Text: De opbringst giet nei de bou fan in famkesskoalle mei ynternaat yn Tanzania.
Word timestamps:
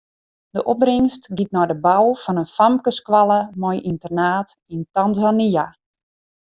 De 0.55 0.61
opbringst 0.71 1.29
giet 1.37 1.51
nei 1.55 1.67
de 1.71 1.77
bou 1.85 2.07
fan 2.23 2.41
in 2.43 2.51
famkesskoalle 2.57 3.39
mei 3.61 3.79
ynternaat 3.91 4.49
yn 4.73 4.83
Tanzania. 4.93 5.65